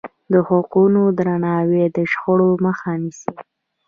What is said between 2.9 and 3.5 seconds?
نیسي.